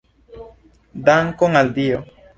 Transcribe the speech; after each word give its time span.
Dankon 1.11 1.63
al 1.63 1.73
Dio! 1.77 2.05